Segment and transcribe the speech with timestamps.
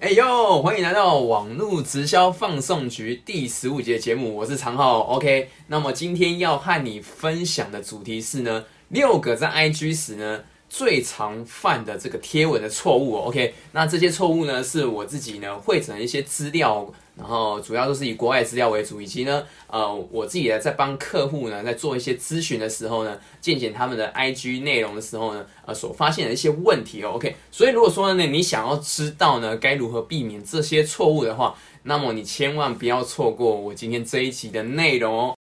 [0.00, 5.00] 哎呦，欢迎来到网络直销放送局第十五节节目，我是常浩。
[5.00, 13.16] OK，那么今天要和你分享的主题是呢，六个在 IG 时呢最常犯的这个贴文的错误。
[13.16, 16.92] OK，那这些错误呢是我自己呢汇整一些资料。
[17.16, 27.14] 然后主要都是以国外资料为主，以及呢，呃，我自己呢在帮客户呢在做一些咨询的时候呢，见解他们的 IG 内容的时候呢，呃，所发现的一些问题哦。
[27.16, 35.37] OK，所以如果说呢，你想要知道呢该如何避免这些错误的话，那么你千万不要错过我今天这一集的内容哦。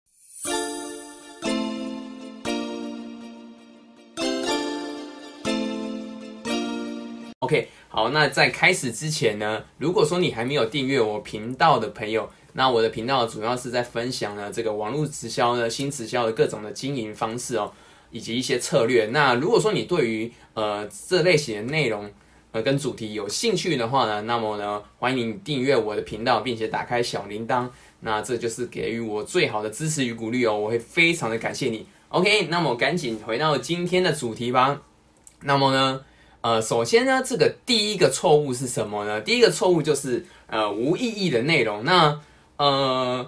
[7.94, 17.70] 好，那在开始之前呢，如果说你还没有订阅我频道的朋友，那我的频道主要是在分享呢这个网络直销呢新直销的各种的经营方式哦，
[18.10, 19.04] 以及一些策略。
[19.12, 22.10] 那如果说你对于呃这类型的内容
[22.52, 27.68] 呃跟主题有兴趣的话呢，那么呢欢迎你订阅我的频道，并且打开小铃铛，
[28.00, 31.86] 那这就是给予我最好的支持与鼓励哦，我会非常的感谢你。
[32.08, 34.80] OK，那么赶紧回到今天的主题吧。
[35.42, 36.00] 那么呢？
[36.42, 39.20] 呃，首先呢，这个第一个错误是什么呢？
[39.20, 41.84] 第一个错误就是呃无意义的内容。
[41.84, 42.20] 那
[42.56, 43.24] 呃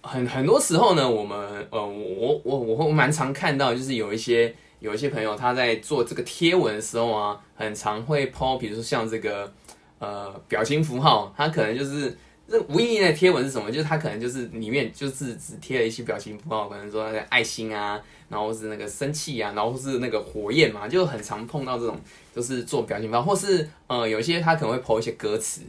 [0.00, 9.52] 很很多时候呢，我们呃我我我会蛮常看到，就是有一些有一些朋友他在做这个贴文的时候啊，很常会抛，比如说像这个
[9.98, 12.16] 呃表情符号，他可能就是
[12.48, 13.70] 这无意义的贴文是什么？
[13.70, 18.00] 就是他可能就是里面就是只贴了一些表情符号，可能说那个爱心啊。
[18.26, 21.96] 然后是那个生气啊，然后是那个火焰嘛，就很常碰到这种，
[22.34, 25.60] 就是做表情包，或是呃，有些他可能会抛一些歌词，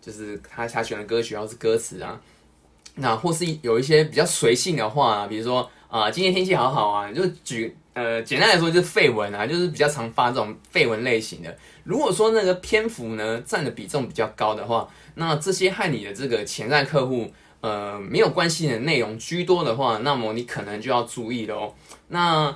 [0.00, 2.20] 就是他他选的歌曲，然后是歌词啊，
[2.96, 11.56] 那或是有一些比较随性的话，比如说啊，今天天气好好啊，就举呃，简单来说就是废文啊，就是比较常发这种废文类型的。
[11.84, 17.30] 如果说那个篇幅呢占的比重比较高的话，那这些和你的这个潜在客户。
[17.62, 21.72] 呃，没有关系的内容居多的话，那么你可能就要注意了哦。
[22.08, 22.52] 那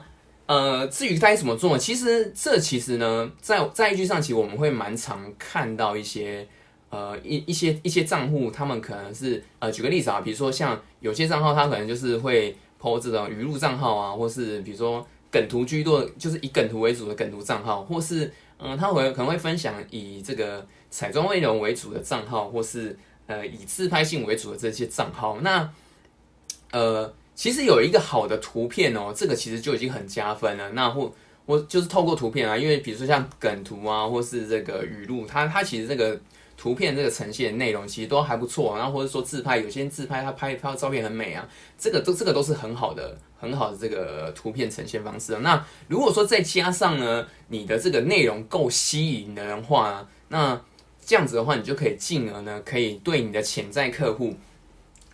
[0.47, 6.45] 呃，至于该怎么做，其实这其实呢，在在一句上，其实我们会蛮常看到一些
[6.91, 22.97] 呃一一些一些账户，他们可能是呃，举个例子啊，比如说像有些账号，他可能就是会 po 这种语录账号啊，或是比如说梗图居多，就是以梗图为主的梗图账号，或是嗯，他会可能会分享以这个彩妆内容为主的账号，或是。
[23.29, 25.69] 呃，以自拍性为主的这些账号，那
[26.71, 30.71] 呃，其实有一个好的图片哦，这个其实就已经很加分了。
[30.71, 31.13] 那或
[31.45, 36.17] 或就是透过图片啊，因为比如说像梗图啊，或是这个语录，它它其实这个
[36.57, 38.77] 图片这个呈现内容其实都还不错。
[38.79, 45.37] 然后或者说自拍，有些人自拍他拍拍照片很美啊，这个都这个都是很好的很好的这个图片呈现方式。
[45.39, 50.61] 那如果说再加上呢，你的这个内容够吸引的话，那
[51.07, 54.35] 这样子的话，你就可以进而呢，可以对你的潜在客户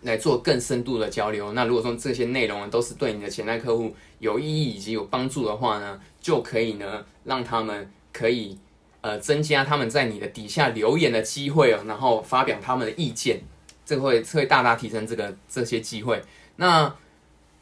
[0.01, 1.53] 来做更深度的交流。
[1.53, 8.59] 那如果说这些内容都是对你的潜在客户有意义以及有帮助的话呢，就可以呢，让他们可以
[9.03, 13.43] 呃增加他们在你的底下留言的机会哦，然后发表他们的意见，
[13.85, 16.23] 这会会大大提升这个这些机会。
[16.57, 16.91] 那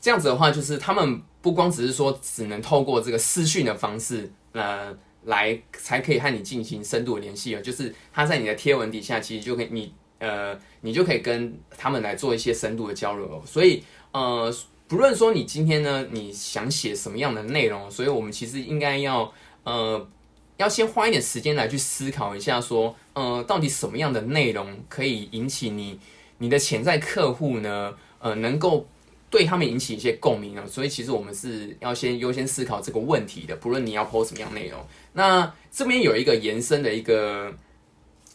[0.01, 4.97] 这样子的话，就是他们不光只是说只能透过这个私讯的方式，呃。
[5.25, 13.43] 来才可以和你进行深度的联系哦，就是他在你的贴文底下，其实就可以你呃，你就可以跟他们来做一些深度的交流哦。
[13.45, 13.83] 所以
[14.13, 14.55] 呃，
[14.89, 19.33] 不论说你今天呢，你想写什么样的内容，所以我们其实应该要
[19.65, 20.09] 呃，
[20.57, 25.99] 要先花一点时间来去思考一下，说呃，到底什么样的内容可以引起你
[26.39, 27.95] 你的潜在客户呢？
[28.21, 28.87] 呃，能够。
[29.31, 33.55] 对他们引起一些共鸣啊，所以其实我们是要先优先思考这个问题的。
[33.55, 37.55] 不论你要 PO 什么样内容，那这边有一个延伸的一个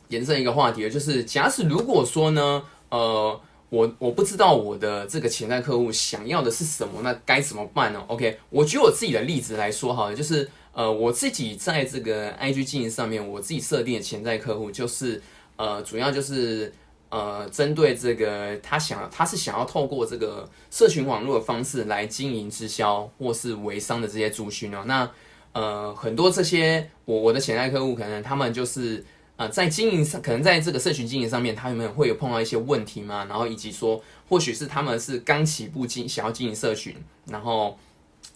[0.08, 15.22] 延伸一个话题，就是假使如果说呢，呃，我我不知道我的这个潜在客户想要的是什么，那该怎么办呢？OK，我举我自己的例子来说好了，就是呃，我自己在这个 IG 经营上面，我自己设定的潜在客户就是
[15.58, 16.72] 呃，主要就是。
[17.16, 24.84] 呃，针对这个，他想他是想要透过这个社群网络的方式来经营直销或是微商的这些族群哦。
[24.86, 25.10] 那
[25.54, 29.02] 呃，很多这些我我的潜在客户，可能他们就是
[29.38, 33.24] 呃在经营上，可能在这个社群经营上面，他们会有碰到一些问题嘛？
[33.30, 36.94] 然后以及说，或许是他们是刚起步经想要经营社群，
[37.28, 37.80] 然后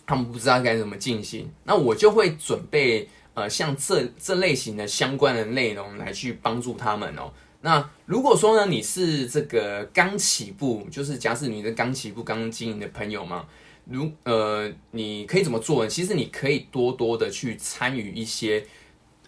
[0.08, 7.30] 他们不知道该怎么进行，那我就会准备呃像这这类型的相关的内容来去帮助他们哦。
[7.62, 13.46] 那如果说呢，你是这个刚起步，就是假使你的刚起步、刚经营的朋友嘛，
[13.86, 15.90] 如呃，你可以怎么做呢？
[15.90, 18.66] 其实你可以多多的去参与一些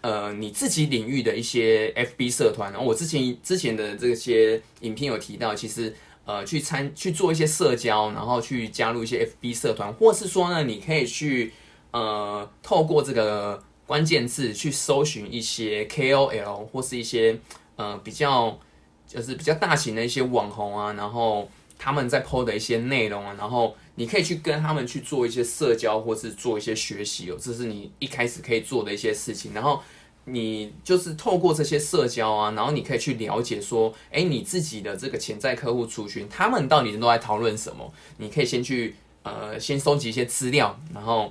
[0.00, 5.94] 呃你自己领域的一些 FB 社团，然后我之前之前的这些影片有提到，其实
[6.24, 11.52] 呃去参去做一些社交，然后去加入一些 FB 社团，或是说呢，你可以去
[11.90, 17.38] 呃透过这个关键字去搜寻一些 KOL 或是一些
[17.82, 18.58] 呃比较
[19.06, 21.48] 就是比较大型的一些网红啊，然后
[21.78, 23.76] 他们在 PO 的一些内容啊，然后。
[23.94, 29.52] 你可以去跟他们去做一些社交，或是做一些学习哦，这是你一开始可以做的一些事情。
[29.52, 29.82] 然后
[30.24, 37.92] 你就是透过这些社交啊，然后你可以去了解说，哎，你自己的这个潜在客户族群，他们到底都在讨论什么？
[38.16, 41.30] 你可以先去呃，先收集一些资料，然后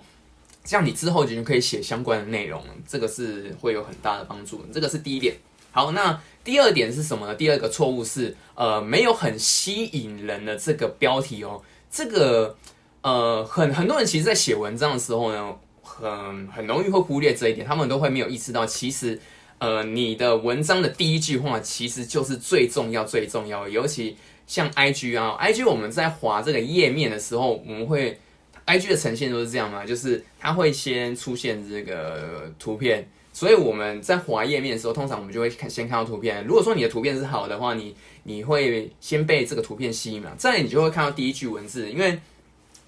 [0.63, 4.63] 这样你之后就可以写相关的内容，这个是会有很大的帮助。
[4.71, 5.35] 这个是第一点。
[5.71, 7.33] 好，那第二点是什么呢？
[7.33, 11.61] 第二个错误是呃，没有很吸引人的这个标题哦。
[11.89, 12.55] 这个
[13.01, 19.19] 呃，很很多人其实，在写文章的时候呢，很很容易会忽略这一点，他们都会没有意识到，其实
[19.59, 23.69] 呃，你的文章的第一句话其实就是最重要、最重要的。
[23.69, 28.19] 尤其像 IG 啊，IG 我们在划这个页面的时候，我们会
[28.65, 36.43] IG 的呈现都是这样嘛，就是它会先出现这个图片，所以我们在划页面的时候，通常我们就会看先看到图片。
[36.45, 40.31] 如果说你的图片是好的话，你你会先被这个图片吸引嘛？
[40.37, 42.19] 再你就会看到第一句文字，因为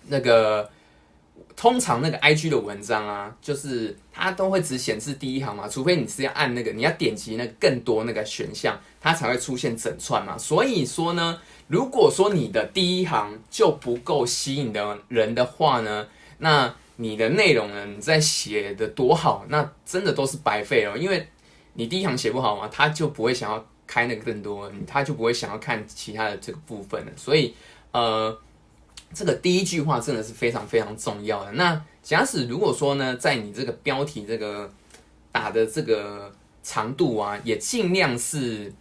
[0.07, 0.69] 那个
[1.55, 10.37] 通常那个 I G 的文章啊，就是它都会只显示第一行嘛，除非你是要按那个，你要点击那更多那个选项，它才会出现整串嘛。
[10.37, 16.07] 所以说呢，如果说你的第一行就不够吸引的人的话呢，
[16.39, 21.27] 那你的内容呢，你在写的多好，那真的都是白费了，因为
[21.73, 23.65] 你第一行写不好嘛，他就不会想要。
[23.85, 27.11] 开那个更多，他就不会想要看其他的这个部分了。
[27.17, 27.53] 所以，
[27.91, 28.35] 呃，
[29.13, 31.51] 这个第一句话真的是非常非常重要的。
[31.51, 34.71] 那假使如果说呢，在你这个标题这个
[35.33, 38.73] 打的这个长度啊，也尽量是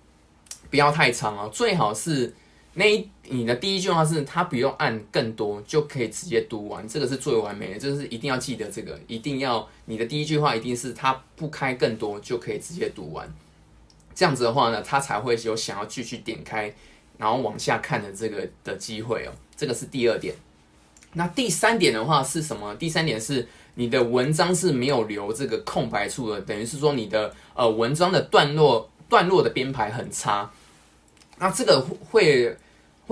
[0.71, 2.33] 不要太长哦，最好是
[2.75, 2.85] 那
[3.25, 13.31] 你的第一句话是他不用按更多就可以直接读完，这个是最完美的，就是一定要记得这个，一定要你的第一句话一定是他不开更多就可以直接读完。
[14.15, 16.75] 这样子的话呢，他才会有想要继续点开，
[17.19, 19.33] 然后往下看的这个的机会哦。
[19.57, 20.35] 这个是第二点。
[21.13, 22.75] 那第三点的话是什么？
[22.77, 30.51] 第三点是你的文章是没有留这个空白处的，等于是说你的呃文章的段落段落的编排很差。
[31.39, 31.81] 那这个
[32.11, 32.57] 会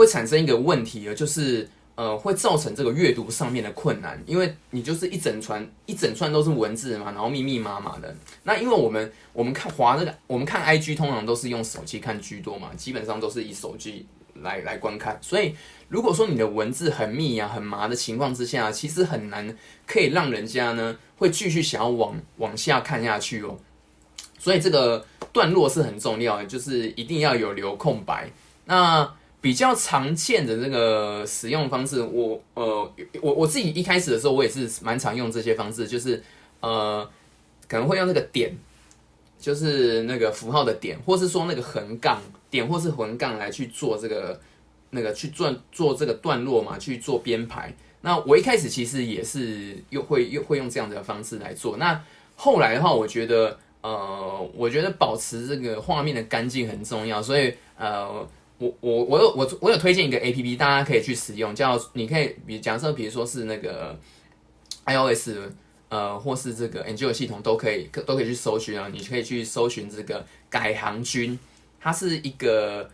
[0.01, 1.69] 会产生一个问题啊，就是。
[1.97, 8.17] 呃，会造成这个阅读上面的困难，因为你就是一整串一整串都是文字嘛，然后密密麻麻的。
[8.43, 14.07] 那因为我们我们看滑这个，我们看 IG 通常都是用手机看居多嘛，基本上都是以手机
[14.37, 15.19] 来来观看。
[15.21, 15.55] 所以
[15.91, 19.55] 如果说你的文字很密啊、很麻的情况之下，其实很难
[19.87, 23.59] 可以让人家呢会继续想要往往下看下去哦。
[24.39, 25.05] 所以这个
[25.35, 28.31] 段落是很重要的，就是一定要有留空白。
[28.65, 32.93] 那比较常见的这个使用方式，我呃，
[33.23, 36.23] 我我自己一开始的时候，我也是蛮常用这些方式，就是
[36.61, 37.09] 呃，
[37.67, 38.55] 可能会用那个点，
[39.39, 42.21] 就是那个符号的点，或是说那个横杠
[42.51, 44.39] 点，或是横杠来去做这个
[44.91, 47.75] 那个去做做这个段落嘛，去做编排。
[48.03, 51.79] 那我一开始其实也是又会又会用这样的方式来做。
[51.79, 51.99] 那
[52.37, 58.29] 后来的话，我觉得呃，我觉得保持这个画面的干净很重要，所以呃。
[58.61, 63.99] 我我我有我我有推荐一个 A P P，大家可以去使用，叫你可以比假设，比如说是那个
[64.85, 65.51] I O S，
[65.89, 68.91] 呃，或是这个 Android 系统都可以都可以去搜寻啊。
[68.93, 71.39] 你可以去搜寻这个改行军，
[71.81, 72.87] 它是一个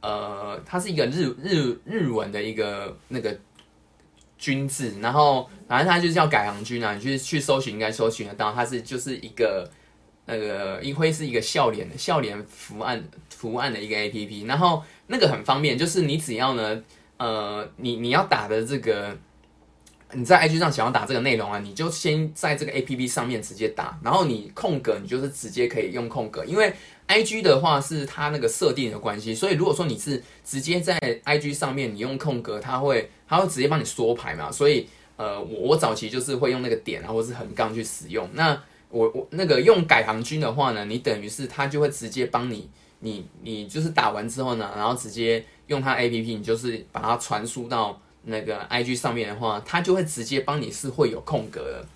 [0.00, 3.36] 呃，它是一个日日日文的一个那个
[4.38, 6.94] 军字，然后反正它就是叫改行军啊。
[6.94, 9.68] 你去去搜寻应该搜寻得到，它是就是一个
[10.28, 13.02] 那个一辉是一个笑脸的笑脸图案
[13.40, 14.84] 图案的一个 A P P，然后。
[15.10, 16.82] 那个很方便，就是你只要呢，
[17.16, 19.16] 呃，你你要打的这个，
[20.12, 26.70] 你在 IG 上想要打这个内容啊，你就先在这个 APP 上面直接打，然后你空格你就是直接可以用空格，因为
[27.06, 38.28] IG 的话是它那个设定的关系，所以如果说你是直接在 IG 上面你用空格，它会它会直接帮你缩排嘛，所以呃，我我早期就是会用那个点啊，或是横杠去使用。
[38.34, 42.68] 那我我那个用改行军的话呢，你等于是它就会直接帮你。
[43.00, 51.86] 你你就是打完之后呢，然后直接用它 A P P，你就是把它传输到那个 I G 上面的话，它就会直接帮你是会有空格的，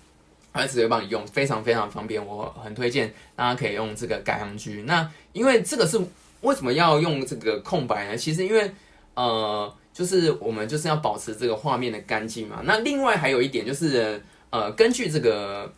[0.53, 4.83] 它直接帮你用，非常非常方便，我很推荐大家可以用这个改行居。
[4.83, 5.99] 那因为这个是
[6.39, 8.15] 为什么要用这个空白呢？
[8.15, 8.71] 其实因为
[9.13, 12.61] 呃，就是我们就是要保持这个画面的干净嘛。
[12.63, 15.69] 那另外还有一点就是呃，根据这个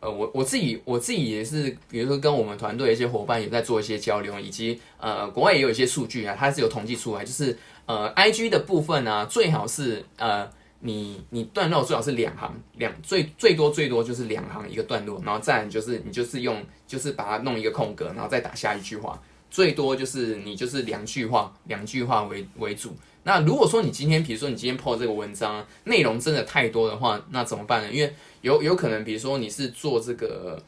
[0.00, 22.96] 呃，我我自己我自己也是，比如说跟我们团队一些伙伴也在做一些交流，以及呃，国外也有一些数据啊，它是有统计出来，就是呃，IG 的部分呢，最好是呃，你你段落最好是两行两最最多最多就是两行一个段落，然后再就是你就是用就是把它弄一个空格，然后再打下一句话，最多就是你就是两句话两句话为为主。
[23.22, 27.92] 那如果说你今天比如说你今天 po 这个文章内容真的太多的话，那怎么办呢？
[27.92, 30.62] 因为有有可能，比如说你是做这个，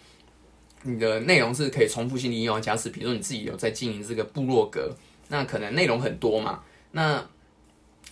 [0.82, 2.60] 你的内容是可以重复性利用。
[2.60, 4.94] 假使比如说你自己有在经营这个部落格，
[5.28, 6.60] 那可能内容很多嘛。
[6.90, 7.18] 那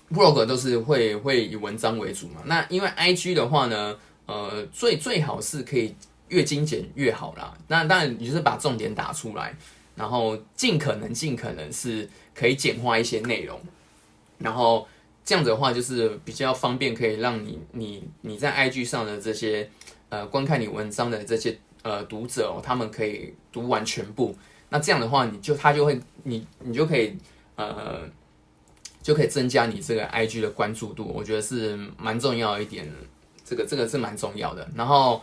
[0.09, 2.41] 部落格都是会会以文章为主嘛。
[2.47, 5.95] 那因为 IG 的话呢，呃，最最好是可以
[6.29, 7.53] 越精简越好啦。
[7.69, 9.55] 那当然你就是把重点打出来，
[9.95, 13.61] 然后尽可能尽可能是可以简化一些内容，
[14.41, 14.89] 然后。
[15.23, 19.71] 这样子的话，就是比较方便，可以让你你你在 IG 上的这些
[20.09, 24.35] 呃观看你文章的这些呃读者哦，他们可以读完全部。
[24.71, 27.17] 那这样的话，你就他就会你你就可以
[27.55, 28.01] 呃
[29.03, 31.05] 就可以增加你这个 IG 的关注度。
[31.05, 32.91] 我觉得是蛮重要一点，
[33.45, 34.69] 这个这个是蛮重要的。
[34.75, 35.23] 然后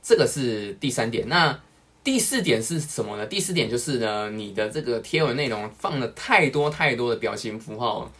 [0.00, 1.60] 这个是第三点，那
[2.02, 3.26] 第四点是什么呢？
[3.26, 8.10] 第四点就是呢，你的这个贴文内容放了太多太多的表情符号。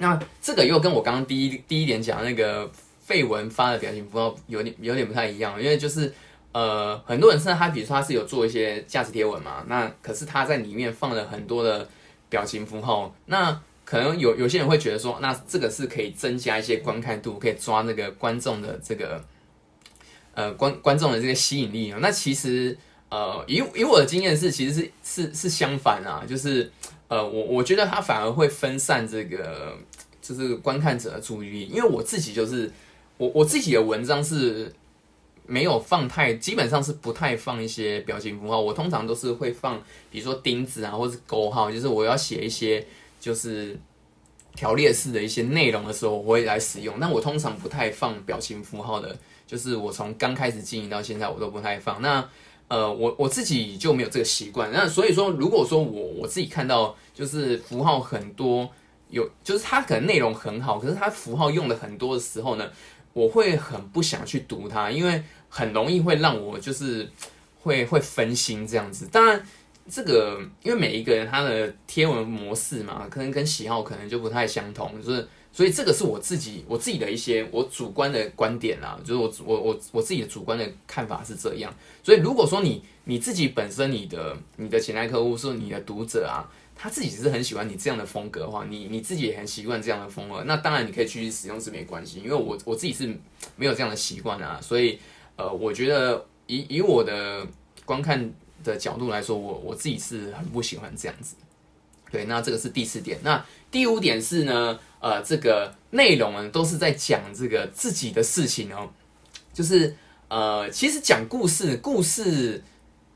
[0.00, 2.68] 那这个又跟我刚刚第一第一点讲那个
[3.04, 6.10] 废文发的表情符号有点有点不太一样，因为就是
[6.52, 11.86] 呃很多人是他比如说他是有做一些价值贴文嘛，那可是他在里面放了很多的
[12.30, 19.22] 表情符号，那可能有有些人会觉得说，那这个是可以增加一些观看度，可以抓那个观众的这个
[20.32, 21.98] 呃观观众的这个吸引力啊。
[22.00, 22.74] 那其实
[23.10, 26.72] 呃以以我的经验是，其实是是是相反啊，就是
[27.08, 29.76] 呃我我觉得他反而会分散这个。
[30.30, 32.70] 就是观看者的注意力，因为我自己就是
[33.16, 34.72] 我我自己的文章是
[35.44, 38.60] 没有放太，基本上是不太放一些表情符号。
[38.60, 42.86] 我通常都是会放，比如说钉子啊，或是勾号，就是我要写一些
[43.18, 43.76] 就是
[44.54, 47.00] 条列式的一些内容的时候，我会来使用。
[47.00, 49.18] 那我通常不太放表情符号的，
[49.48, 52.00] 就是我从刚开始经营到现在，我都不太放。
[52.00, 52.24] 那
[52.68, 54.70] 呃，我我自己就没有这个习惯。
[54.72, 58.70] 那所以说，如果说我我自己看到就是符号很多。
[59.10, 62.70] 有，就是它可能内容很好，可是它符号用的很多的时候呢，
[63.12, 67.10] 我会很不想去读它，因为很容易会让我就是
[67.60, 69.08] 会会分心这样子。
[69.10, 69.44] 当然，
[69.90, 81.74] 这个因为每一个人他的贴文模式嘛，可能跟喜好可能就不太相同，就是所以这个是我自己我自己的一些我主观的观点啦，就是我我我我自己的主观的看法是这样。
[82.02, 86.46] 所以如果说你你自己本身你的你的潜在客户是你的读者啊。
[86.82, 92.20] 他自己是很喜欢你这样的风格的话，你你自己也很习惯这样的风格，那当然你可以继续使用是没关系。
[92.20, 93.06] 因为我我自己是
[93.54, 94.98] 没有这样的习惯啊，所以
[95.36, 97.46] 呃，我觉得以以我的
[97.84, 98.32] 观看
[98.64, 101.36] 的角度来说，我我自己是很不喜欢这样子。
[102.10, 103.18] 对，那这个是第四点。
[103.22, 108.88] 那第五点是呢，呃，这个内容呢都是在讲这个自己的事情哦，
[109.52, 109.94] 就是
[110.28, 112.62] 呃，其实讲故事，故事。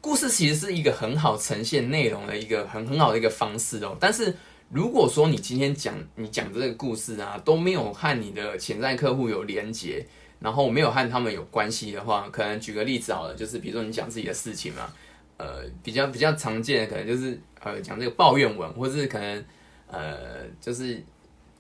[0.05, 3.97] 故事其实是一个很好呈现内容的一个很很好的一个方式哦。
[3.99, 4.37] 但是
[4.69, 10.07] 如果说你今天讲你讲的这个故事啊都没有和你的潜在客户有连接，
[10.41, 14.93] 然后没有和他们有关系的话，可能举个例子好了，就是比如说你讲自己的事情嘛，
[15.39, 19.43] 呃，比较比较常见的可能就是呃讲这个抱怨文，或是可能
[19.87, 21.03] 呃就是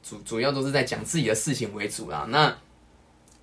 [0.02, 2.26] 主主要都是在讲自己的事情为主啦。
[2.28, 2.54] 那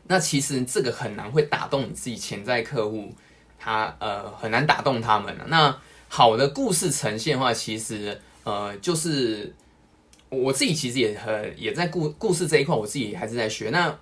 [0.03, 3.11] 那其实这个很难会打动你自己潜在客户。
[3.63, 5.45] 他呃很难打动他们了。
[5.47, 5.77] 那
[6.07, 9.53] 好的故事呈现的话，其实呃就是
[10.29, 13.69] 我自己其实也很也在故故事这一块，我自己还是在学。
[13.69, 13.95] 那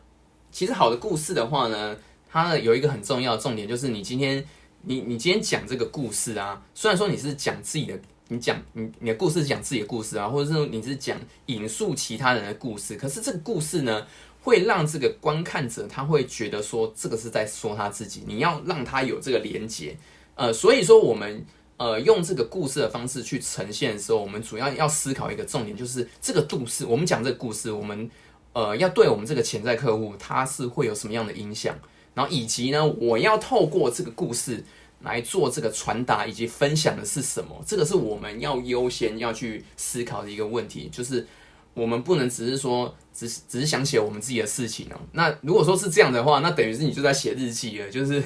[0.49, 1.95] 其实好的故事的话呢，
[2.31, 4.43] 它有一个很重要的重点，就是你今天
[4.83, 7.99] 你你今天讲这个故事啊，虽然说你是讲自己的，
[8.29, 14.07] 你讲你你的故事是讲自己的故事啊，或者是你是讲引述其他人的故事，可是这个故事呢？
[14.41, 19.97] 会让这个观看者他会觉得说这个是在说他自己，你要让他有这个连接，
[20.35, 28.09] 呃，所以说我们呃用这个故事的方式去呈现的时候，我们主要要思考一个重点，就是这个故事，我们讲这个故事，我们
[28.53, 31.77] 呃要对我们这个潜在客户他是会有什么样的影响，
[32.13, 34.63] 然后以及呢，我要透过这个故事
[35.01, 41.27] 来做这个传达以及分享的是什么，这个是我们要优先要去思考的一个问题，就是。
[41.73, 44.99] 我们不能只是说，只是只是想写我们自己的事情哦。
[45.13, 47.89] 那如果说是这样的话，那等于是你就在写日记了。
[47.89, 48.23] 就是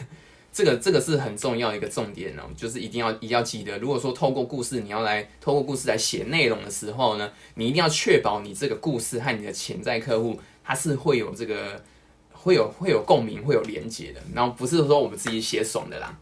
[0.51, 3.77] 这个这个是很重要一个重点哦，就是一定要一定要记得。
[3.79, 11.83] 如果说透过故事，你要来透过故事来写内容的时候呢，你一定要确保你这个故事和你的潜在客户他是会有这个
[12.31, 16.17] 会有会有共鸣，会有连接的，然后不是说我们自己写爽的啦，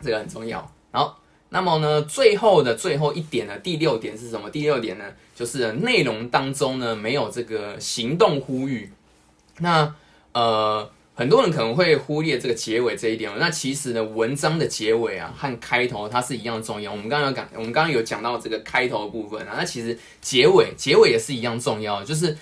[0.00, 0.70] 这个很重要。
[0.92, 4.50] 好，那么呢，最后的最后一点呢，第六点是什么？
[4.50, 8.90] 第六点呢，就是内容当中呢没有这个行动呼吁。
[9.58, 9.94] 那
[10.32, 13.32] 呃，很多人可能会忽略这个结尾这一点。
[13.38, 16.90] 那其实呢，文章的结尾啊和开头它是一样重要。
[16.92, 22.36] 我们刚刚有讲，我们刚刚有讲到这个开头的部分啊，那其实结尾结尾也是一样重要，就是。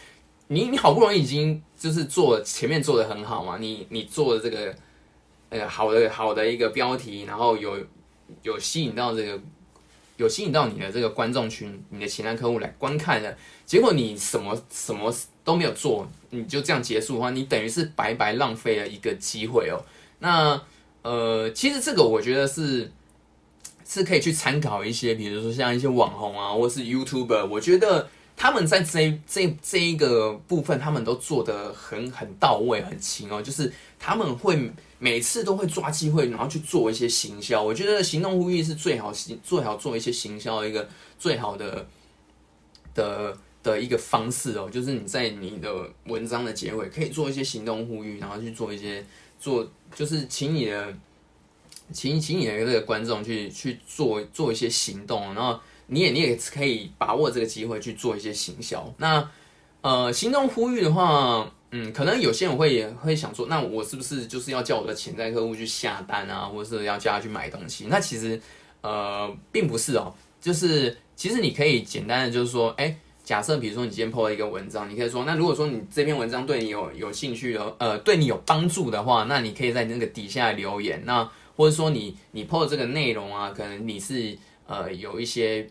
[0.48, 4.74] 你你好不容易已经就是做前面做的很好嘛，你你做的这个
[5.48, 7.78] 呃好的好的一个标题，然后有
[8.42, 9.40] 有吸引到这个
[10.16, 19.84] 有吸引到你的这个观众群，你的潜在客户来观看的，结果你什么什么都没有做，你就这样结束的话，你等于是白白浪费了一个机会哦。
[20.18, 20.60] 那
[21.02, 22.90] 呃，其实这个我觉得是
[23.86, 28.08] 是可以去参考一些，比如说像一些网红啊，或是 YouTuber，我觉得。
[28.36, 33.40] 他们在这这这一个部分，他们都做的很很到位，很勤哦。
[33.40, 34.72] 就是他们会
[35.04, 37.62] 每次都会抓机会，然后去做一些行销。
[37.62, 41.86] 我觉得行动呼吁是最好行最好做一些行销的一个最好的
[42.94, 44.70] 的的一个方式哦。
[44.72, 45.68] 就是你在你的
[46.06, 49.04] 文章的结尾可以做一些行动呼吁，然后去做一些
[49.38, 50.94] 做，就是请你的
[51.92, 55.60] 请请你的这个观众去去做做一些行动，然后。
[55.86, 58.90] 你也你也可以把握这个机会去做一些行销。
[58.96, 59.30] 那
[59.82, 67.86] 呃，行动呼吁的话，嗯，可能有些人会会想说，那我是不是就是要叫我的潜在客户去下单啊，或者是要叫他去买东西？
[67.88, 68.40] 那其实
[68.80, 81.02] 呃，并不是哦，就是其实你可以简单的就是说，哎，假设比如说你今天 po 了一个文章，你可以说，那如果说你这篇文章对你有有兴趣的，呃，对你有帮助的话，那你可以在那个底下留言。
[81.04, 84.38] 那或者说你你 po 的这个内容啊，可能你是。
[84.66, 85.68] 呃，有一些，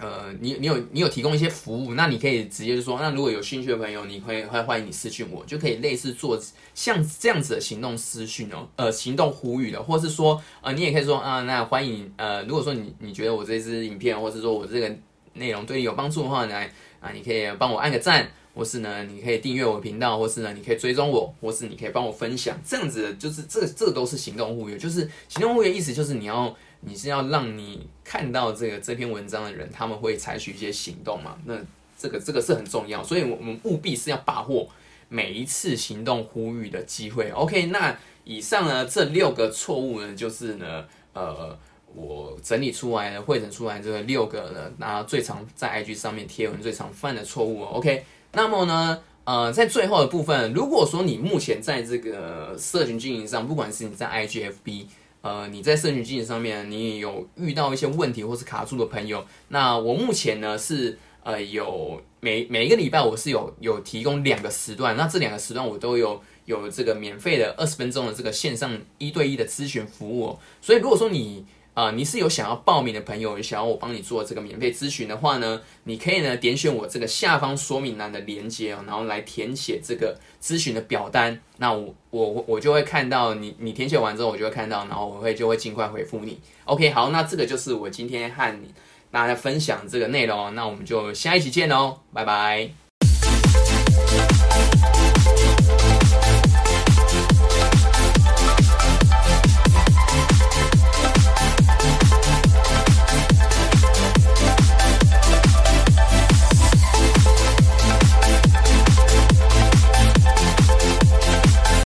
[0.00, 6.40] 呃，你你有你有提供一些服务，那你可以直接就说，那如果有兴趣的朋友，你会会欢迎你私讯我，就可以类似做
[6.74, 14.90] 像这样子的行动私讯哦，呃，行动呼吁的，或是说，呃，你也可以说啊，那欢迎，呃，如果说你你觉得我这支影片，或是说我这个
[15.34, 26.56] 内容对你有帮助的话，来啊，你可以帮我按个赞，或是呢，你可以订阅我频道，或是呢，你可以追踪我，或是你可以帮我分享，这样子就是这这都是行动呼吁，就是行动呼吁意思就是你要。
[26.82, 31.36] 你是要让你看到这个这篇文章的人，他们会采取一些行动嘛？
[31.44, 31.54] 那
[31.98, 34.66] 这个这个是很重要，所以我们务必是要把握
[35.10, 37.30] 每一次行动呼吁的机会。
[37.32, 41.54] OK，那以上呢这六个错误呢，就是呢呃
[41.94, 47.62] 我整理出来的、汇整出来这个六个呢，那最常在 IG 上面贴文最常犯的错误。
[47.62, 54.86] OK，那么呢呃在最后的部分，如果说你目前在这个社群经营上，不管是你在 IGFB。
[55.22, 71.44] 呃，你在社群经营上面，你有遇到一些问题或是卡住的朋友，那我目前呢是呃有每每一个礼拜我是有有提供两个时段，那这两个时段我都有有这个免费的二十分钟的这个线上一对一的咨询服务，所以如果说你。
[71.80, 81.40] 啊，你是有想要报名的朋友，想要我帮你做这个免费咨询的话呢，你可以呢点选我这个下方说明栏的链接哦，然后来填写这个咨询的表单。
[81.56, 86.38] 那我我我就会看到你，你填写完之后，我就会看到，然后我会就会尽快回复你。
[86.64, 88.74] OK，好，那这个就是我今天和你
[89.10, 92.89] 大家分享这个内容，那我们就下一期见喽，拜拜。